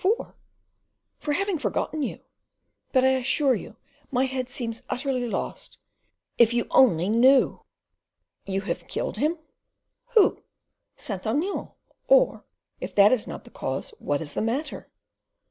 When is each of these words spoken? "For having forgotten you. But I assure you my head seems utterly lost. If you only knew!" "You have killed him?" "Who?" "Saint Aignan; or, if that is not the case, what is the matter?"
"For 1.19 1.33
having 1.33 1.59
forgotten 1.59 2.01
you. 2.01 2.21
But 2.91 3.03
I 3.05 3.09
assure 3.09 3.53
you 3.53 3.75
my 4.09 4.25
head 4.25 4.49
seems 4.49 4.81
utterly 4.89 5.29
lost. 5.29 5.77
If 6.39 6.55
you 6.55 6.65
only 6.71 7.07
knew!" 7.07 7.61
"You 8.47 8.61
have 8.61 8.87
killed 8.87 9.17
him?" 9.17 9.37
"Who?" 10.15 10.41
"Saint 10.97 11.27
Aignan; 11.27 11.69
or, 12.07 12.43
if 12.79 12.95
that 12.95 13.11
is 13.11 13.27
not 13.27 13.43
the 13.43 13.51
case, 13.51 13.91
what 13.99 14.21
is 14.21 14.33
the 14.33 14.41
matter?" 14.41 14.89